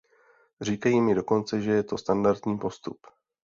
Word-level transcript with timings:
Říkají 0.61 1.01
mi 1.01 1.15
dokonce, 1.15 1.61
že 1.61 1.71
je 1.71 1.83
to 1.83 1.97
standardní 1.97 2.57
postup. 2.59 2.97